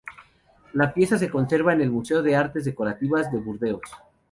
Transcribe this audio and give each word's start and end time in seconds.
La 0.73 0.91
pieza 0.95 1.19
se 1.19 1.29
conserva 1.29 1.73
en 1.73 1.81
el 1.81 1.91
Museo 1.91 2.23
de 2.23 2.35
Artes 2.35 2.65
Decorativas 2.65 3.31
de 3.31 3.37
Burdeos. 3.37 3.81